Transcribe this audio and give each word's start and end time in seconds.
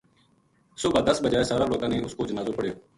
صبح 0.83 1.01
دس 1.11 1.19
بجے 1.25 1.43
سارا 1.49 1.65
لوکاں 1.73 1.89
نے 1.91 1.97
اس 2.05 2.15
کو 2.15 2.21
جنازو 2.29 2.51
پڑھیو 2.57 2.75